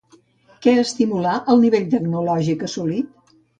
[0.65, 3.15] Què estimulà el nivell tecnològic assolit?